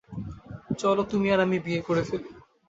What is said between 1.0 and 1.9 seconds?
তুমি আর আমি বিয়ে